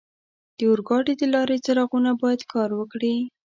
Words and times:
د 0.57 0.59
اورګاډي 0.69 1.13
د 1.17 1.23
لارې 1.33 1.57
څراغونه 1.65 2.11
باید 2.21 2.41
کار 2.53 2.69
وکړي. 2.79 3.15